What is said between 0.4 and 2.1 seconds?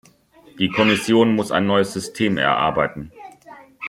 Die Kommission muss ein neues